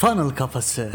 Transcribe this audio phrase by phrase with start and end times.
[0.00, 0.90] Funnel Kafası.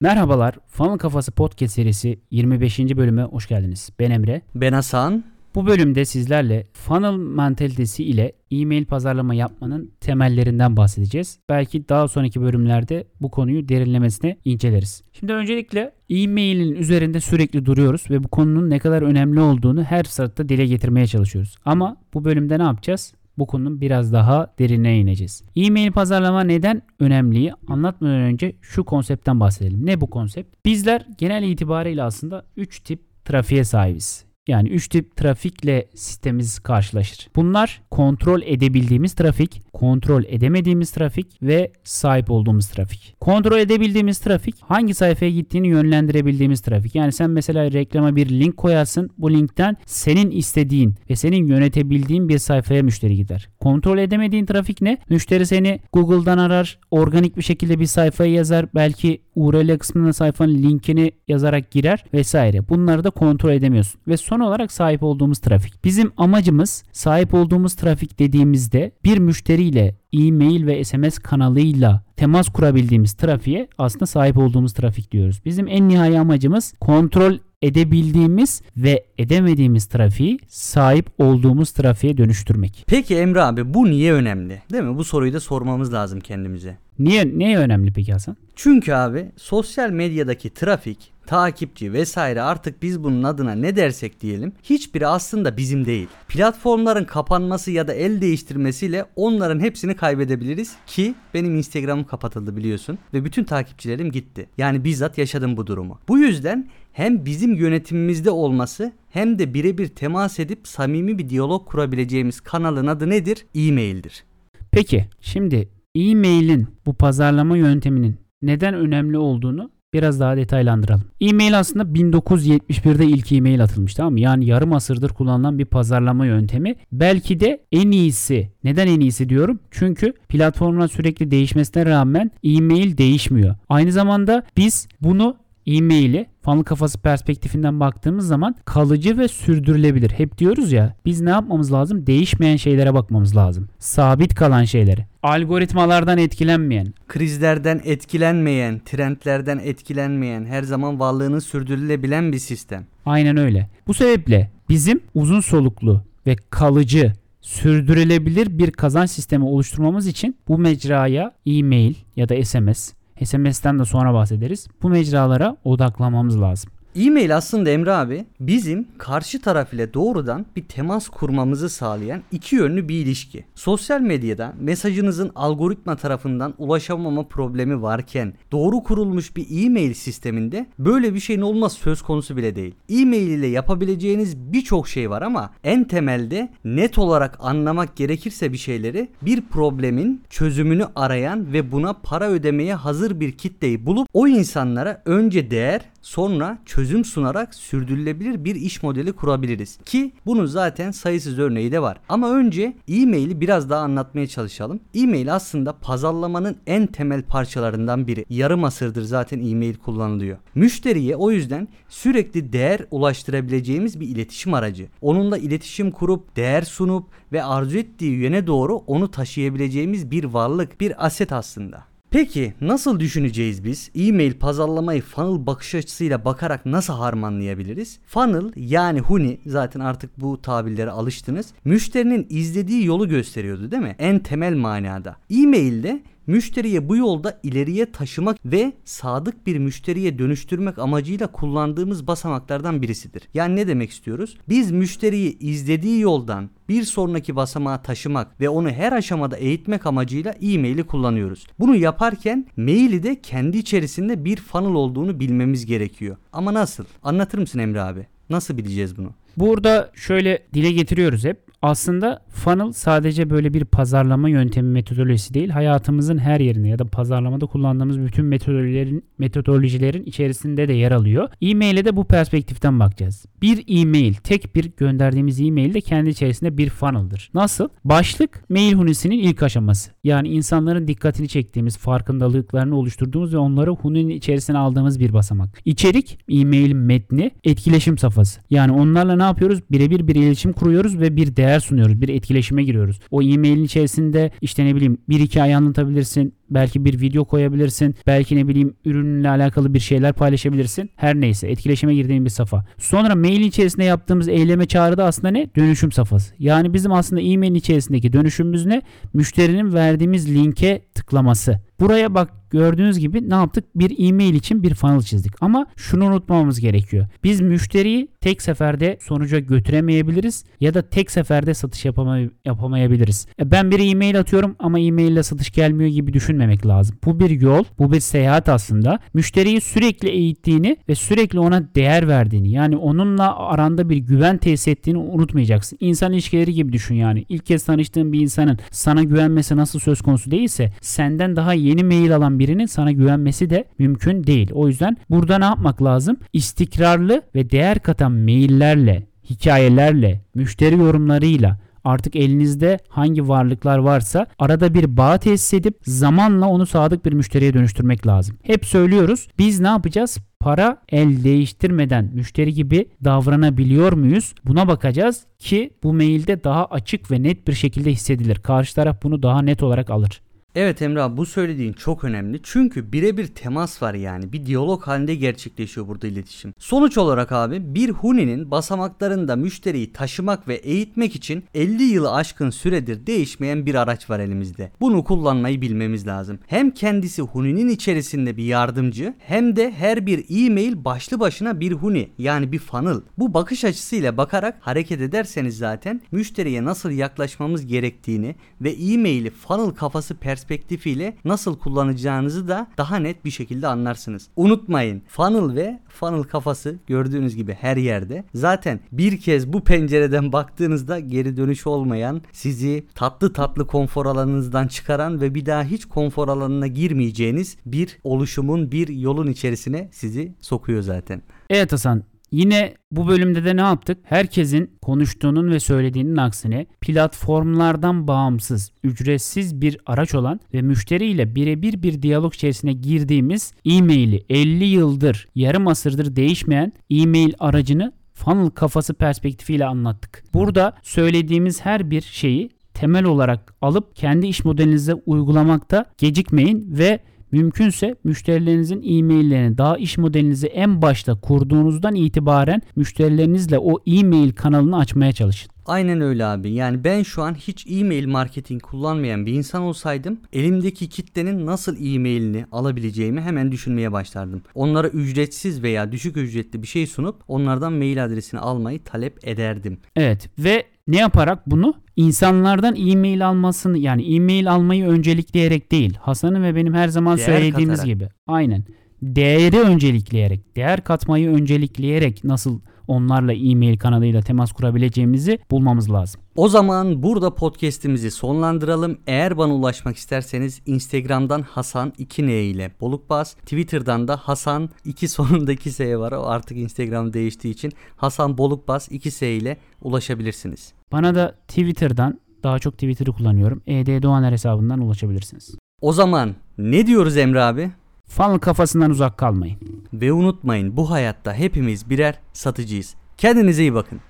[0.00, 2.78] Merhabalar, Funnel Kafası Podcast serisi 25.
[2.78, 3.90] bölüme hoş geldiniz.
[3.98, 4.42] Ben Emre.
[4.54, 5.24] Ben Hasan.
[5.54, 11.38] Bu bölümde sizlerle funnel mentalitesi ile e-mail pazarlama yapmanın temellerinden bahsedeceğiz.
[11.48, 15.02] Belki daha sonraki bölümlerde bu konuyu derinlemesine inceleriz.
[15.12, 20.48] Şimdi öncelikle e-mailin üzerinde sürekli duruyoruz ve bu konunun ne kadar önemli olduğunu her sırada
[20.48, 21.56] dile getirmeye çalışıyoruz.
[21.64, 23.14] Ama bu bölümde ne yapacağız?
[23.38, 25.44] Bu konunun biraz daha derine ineceğiz.
[25.56, 29.86] E-mail pazarlama neden önemliyi anlatmadan önce şu konseptten bahsedelim.
[29.86, 30.66] Ne bu konsept?
[30.66, 34.29] Bizler genel itibariyle aslında 3 tip trafiğe sahibiz.
[34.48, 37.28] Yani 3 tip trafikle sistemimiz karşılaşır.
[37.36, 43.16] Bunlar kontrol edebildiğimiz trafik, kontrol edemediğimiz trafik ve sahip olduğumuz trafik.
[43.20, 46.94] Kontrol edebildiğimiz trafik hangi sayfaya gittiğini yönlendirebildiğimiz trafik.
[46.94, 49.10] Yani sen mesela reklama bir link koyarsın.
[49.18, 53.48] Bu linkten senin istediğin ve senin yönetebildiğin bir sayfaya müşteri gider.
[53.60, 54.98] Kontrol edemediğin trafik ne?
[55.08, 58.66] Müşteri seni Google'dan arar, organik bir şekilde bir sayfaya yazar.
[58.74, 62.68] Belki URL kısmına sayfanın linkini yazarak girer vesaire.
[62.68, 64.00] Bunları da kontrol edemiyorsun.
[64.08, 65.84] Ve son olarak sahip olduğumuz trafik.
[65.84, 73.68] Bizim amacımız sahip olduğumuz trafik dediğimizde bir müşteriyle e-mail ve SMS kanalıyla temas kurabildiğimiz trafiğe
[73.78, 75.40] aslında sahip olduğumuz trafik diyoruz.
[75.44, 82.84] Bizim en nihai amacımız kontrol edebildiğimiz ve edemediğimiz trafiği sahip olduğumuz trafiğe dönüştürmek.
[82.86, 84.62] Peki Emre abi bu niye önemli?
[84.72, 84.96] Değil mi?
[84.96, 86.76] Bu soruyu da sormamız lazım kendimize.
[86.98, 88.36] Niye neye önemli peki Hasan?
[88.56, 95.06] Çünkü abi sosyal medyadaki trafik, takipçi vesaire artık biz bunun adına ne dersek diyelim hiçbiri
[95.06, 96.08] aslında bizim değil.
[96.28, 103.24] Platformların kapanması ya da el değiştirmesiyle onların hepsini kaybedebiliriz ki benim Instagram'ım kapatıldı biliyorsun ve
[103.24, 104.48] bütün takipçilerim gitti.
[104.58, 105.98] Yani bizzat yaşadım bu durumu.
[106.08, 112.40] Bu yüzden hem bizim yönetimimizde olması hem de birebir temas edip samimi bir diyalog kurabileceğimiz
[112.40, 113.46] kanalın adı nedir?
[113.54, 114.24] E-mail'dir.
[114.70, 121.04] Peki şimdi e-mail'in bu pazarlama yönteminin neden önemli olduğunu biraz daha detaylandıralım.
[121.20, 124.20] E-mail aslında 1971'de ilk e-mail atılmış tamam mı?
[124.20, 126.74] Yani yarım asırdır kullanılan bir pazarlama yöntemi.
[126.92, 128.52] Belki de en iyisi.
[128.64, 129.60] Neden en iyisi diyorum?
[129.70, 133.54] Çünkü platformlar sürekli değişmesine rağmen e-mail değişmiyor.
[133.68, 140.10] Aynı zamanda biz bunu e-maili fanlı kafası perspektifinden baktığımız zaman kalıcı ve sürdürülebilir.
[140.10, 142.06] Hep diyoruz ya biz ne yapmamız lazım?
[142.06, 143.68] Değişmeyen şeylere bakmamız lazım.
[143.78, 145.09] Sabit kalan şeyleri.
[145.22, 146.94] Algoritmalardan etkilenmeyen.
[147.08, 152.86] Krizlerden etkilenmeyen, trendlerden etkilenmeyen, her zaman varlığını sürdürülebilen bir sistem.
[153.06, 153.68] Aynen öyle.
[153.86, 161.32] Bu sebeple bizim uzun soluklu ve kalıcı sürdürülebilir bir kazanç sistemi oluşturmamız için bu mecraya
[161.46, 162.92] e-mail ya da SMS
[163.24, 164.66] SMS'ten de sonra bahsederiz.
[164.82, 166.70] Bu mecralara odaklamamız lazım.
[166.96, 172.88] E-mail aslında Emre abi bizim karşı taraf ile doğrudan bir temas kurmamızı sağlayan iki yönlü
[172.88, 173.44] bir ilişki.
[173.54, 181.20] Sosyal medyada mesajınızın algoritma tarafından ulaşamama problemi varken doğru kurulmuş bir e-mail sisteminde böyle bir
[181.20, 182.74] şeyin olmaz söz konusu bile değil.
[182.88, 189.08] E-mail ile yapabileceğiniz birçok şey var ama en temelde net olarak anlamak gerekirse bir şeyleri
[189.22, 195.50] bir problemin çözümünü arayan ve buna para ödemeye hazır bir kitleyi bulup o insanlara önce
[195.50, 199.76] değer sonra çözüm sunarak sürdürülebilir bir iş modeli kurabiliriz.
[199.76, 202.00] Ki bunun zaten sayısız örneği de var.
[202.08, 204.80] Ama önce e-maili biraz daha anlatmaya çalışalım.
[204.94, 208.24] E-mail aslında pazarlamanın en temel parçalarından biri.
[208.30, 210.38] Yarım asırdır zaten e-mail kullanılıyor.
[210.54, 214.88] Müşteriye o yüzden sürekli değer ulaştırabileceğimiz bir iletişim aracı.
[215.00, 221.06] Onunla iletişim kurup değer sunup ve arzu ettiği yöne doğru onu taşıyabileceğimiz bir varlık, bir
[221.06, 221.89] aset aslında.
[222.10, 223.90] Peki nasıl düşüneceğiz biz?
[223.94, 227.98] E-mail pazarlamayı funnel bakış açısıyla bakarak nasıl harmanlayabiliriz?
[228.06, 231.52] Funnel yani Huni zaten artık bu tabirlere alıştınız.
[231.64, 233.96] Müşterinin izlediği yolu gösteriyordu değil mi?
[233.98, 235.16] En temel manada.
[235.30, 243.22] E-mailde müşteriye bu yolda ileriye taşımak ve sadık bir müşteriye dönüştürmek amacıyla kullandığımız basamaklardan birisidir.
[243.34, 244.36] Yani ne demek istiyoruz?
[244.48, 250.84] Biz müşteriyi izlediği yoldan bir sonraki basamağa taşımak ve onu her aşamada eğitmek amacıyla e-maili
[250.84, 251.46] kullanıyoruz.
[251.58, 256.16] Bunu yaparken maili de kendi içerisinde bir funnel olduğunu bilmemiz gerekiyor.
[256.32, 256.84] Ama nasıl?
[257.02, 258.06] Anlatır mısın Emre abi?
[258.30, 259.10] Nasıl bileceğiz bunu?
[259.36, 261.49] Burada şöyle dile getiriyoruz hep.
[261.62, 265.48] Aslında funnel sadece böyle bir pazarlama yöntemi metodolojisi değil.
[265.50, 271.28] Hayatımızın her yerinde ya da pazarlamada kullandığımız bütün metodolojilerin metodolojilerin içerisinde de yer alıyor.
[271.40, 273.26] E-mail'e de bu perspektiften bakacağız.
[273.42, 277.30] Bir e-mail, tek bir gönderdiğimiz e-mail de kendi içerisinde bir funnel'dır.
[277.34, 277.68] Nasıl?
[277.84, 279.90] Başlık mail hunisinin ilk aşaması.
[280.04, 285.60] Yani insanların dikkatini çektiğimiz, farkındalıklarını oluşturduğumuz ve onları huninin içerisine aldığımız bir basamak.
[285.64, 288.40] İçerik, e-mailin metni, etkileşim safhası.
[288.50, 289.60] Yani onlarla ne yapıyoruz?
[289.70, 292.00] Birebir bir iletişim kuruyoruz ve bir değer sunuyoruz.
[292.00, 293.00] Bir etkileşime giriyoruz.
[293.10, 297.94] O e-mailin içerisinde işte ne bileyim bir iki ay anlatabilirsin Belki bir video koyabilirsin.
[298.06, 300.90] Belki ne bileyim ürünle alakalı bir şeyler paylaşabilirsin.
[300.96, 302.64] Her neyse etkileşime girdiğin bir safa.
[302.78, 305.46] Sonra mail içerisinde yaptığımız eyleme çağrıda aslında ne?
[305.56, 306.34] Dönüşüm safhası.
[306.38, 308.82] Yani bizim aslında e-mail içerisindeki dönüşümümüz ne?
[309.14, 311.60] Müşterinin verdiğimiz linke tıklaması.
[311.80, 313.64] Buraya bak gördüğünüz gibi ne yaptık?
[313.74, 315.32] Bir e-mail için bir funnel çizdik.
[315.40, 317.06] Ama şunu unutmamamız gerekiyor.
[317.24, 323.26] Biz müşteriyi tek seferde sonuca götüremeyebiliriz ya da tek seferde satış yapamay- yapamayabiliriz.
[323.40, 326.96] E, Ben bir e-mail atıyorum ama e-mail ile satış gelmiyor gibi düşünmemek lazım.
[327.04, 328.98] Bu bir yol, bu bir seyahat aslında.
[329.14, 334.98] Müşteriyi sürekli eğittiğini ve sürekli ona değer verdiğini yani onunla aranda bir güven tesis ettiğini
[334.98, 335.78] unutmayacaksın.
[335.80, 337.24] İnsan ilişkileri gibi düşün yani.
[337.28, 342.16] İlk kez tanıştığın bir insanın sana güvenmesi nasıl söz konusu değilse senden daha yeni mail
[342.16, 344.50] alan birinin sana güvenmesi de mümkün değil.
[344.52, 346.16] O yüzden burada ne yapmak lazım?
[346.32, 354.96] İstikrarlı ve değer katan maillerle, hikayelerle, müşteri yorumlarıyla artık elinizde hangi varlıklar varsa arada bir
[354.96, 358.36] bağ tesis edip zamanla onu sadık bir müşteriye dönüştürmek lazım.
[358.42, 360.18] Hep söylüyoruz biz ne yapacağız?
[360.40, 364.34] Para el değiştirmeden müşteri gibi davranabiliyor muyuz?
[364.44, 368.36] Buna bakacağız ki bu mailde daha açık ve net bir şekilde hissedilir.
[368.36, 370.20] Karşı taraf bunu daha net olarak alır.
[370.54, 372.40] Evet Emre abi bu söylediğin çok önemli.
[372.42, 374.32] Çünkü birebir temas var yani.
[374.32, 376.54] Bir diyalog halinde gerçekleşiyor burada iletişim.
[376.58, 383.06] Sonuç olarak abi bir Huni'nin basamaklarında müşteriyi taşımak ve eğitmek için 50 yılı aşkın süredir
[383.06, 384.72] değişmeyen bir araç var elimizde.
[384.80, 386.38] Bunu kullanmayı bilmemiz lazım.
[386.46, 392.10] Hem kendisi Huni'nin içerisinde bir yardımcı hem de her bir e-mail başlı başına bir Huni
[392.18, 393.00] yani bir funnel.
[393.18, 400.14] Bu bakış açısıyla bakarak hareket ederseniz zaten müşteriye nasıl yaklaşmamız gerektiğini ve e-maili funnel kafası
[400.40, 404.28] perspektifiyle nasıl kullanacağınızı da daha net bir şekilde anlarsınız.
[404.36, 408.24] Unutmayın funnel ve funnel kafası gördüğünüz gibi her yerde.
[408.34, 415.20] Zaten bir kez bu pencereden baktığınızda geri dönüş olmayan, sizi tatlı tatlı konfor alanınızdan çıkaran
[415.20, 421.22] ve bir daha hiç konfor alanına girmeyeceğiniz bir oluşumun, bir yolun içerisine sizi sokuyor zaten.
[421.50, 422.02] Evet Hasan
[422.32, 423.98] Yine bu bölümde de ne yaptık?
[424.02, 432.02] Herkesin konuştuğunun ve söylediğinin aksine platformlardan bağımsız, ücretsiz bir araç olan ve müşteriyle birebir bir
[432.02, 440.24] diyalog içerisine girdiğimiz e-maili 50 yıldır, yarım asırdır değişmeyen e-mail aracını funnel kafası perspektifiyle anlattık.
[440.34, 447.00] Burada söylediğimiz her bir şeyi temel olarak alıp kendi iş modelinize uygulamakta gecikmeyin ve
[447.32, 455.12] Mümkünse müşterilerinizin e-maillerini daha iş modelinizi en başta kurduğunuzdan itibaren müşterilerinizle o e-mail kanalını açmaya
[455.12, 455.50] çalışın.
[455.66, 456.50] Aynen öyle abi.
[456.50, 462.46] Yani ben şu an hiç e-mail marketing kullanmayan bir insan olsaydım elimdeki kitlenin nasıl e-mailini
[462.52, 464.42] alabileceğimi hemen düşünmeye başlardım.
[464.54, 469.78] Onlara ücretsiz veya düşük ücretli bir şey sunup onlardan mail adresini almayı talep ederdim.
[469.96, 471.74] Evet ve ne yaparak bunu?
[471.96, 475.94] İnsanlardan e-mail almasını yani e-mail almayı öncelikleyerek değil.
[476.00, 477.86] Hasan'ın ve benim her zaman Değer söylediğimiz katarak.
[477.86, 478.08] gibi.
[478.26, 478.64] Aynen.
[479.02, 482.60] Değeri öncelikleyerek, değer katmayı öncelikleyerek nasıl
[482.90, 486.20] onlarla e-mail kanalıyla temas kurabileceğimizi bulmamız lazım.
[486.36, 488.98] O zaman burada podcast'imizi sonlandıralım.
[489.06, 495.98] Eğer bana ulaşmak isterseniz Instagram'dan Hasan 2N ile Bolukbaz, Twitter'dan da Hasan 2 sonundaki S
[495.98, 496.12] var.
[496.12, 500.72] O artık Instagram değiştiği için Hasan Bolukbaz 2S ile ulaşabilirsiniz.
[500.92, 503.62] Bana da Twitter'dan daha çok Twitter'ı kullanıyorum.
[503.66, 505.54] ED Doğaner hesabından ulaşabilirsiniz.
[505.80, 507.70] O zaman ne diyoruz Emre abi?
[508.10, 509.58] Funnel kafasından uzak kalmayın.
[509.92, 512.94] Ve unutmayın bu hayatta hepimiz birer satıcıyız.
[513.16, 514.00] Kendinize iyi bakın.